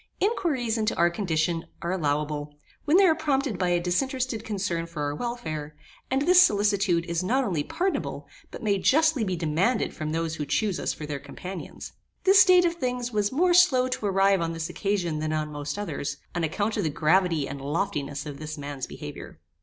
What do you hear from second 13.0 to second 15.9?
was more slow to arrive on this occasion than on most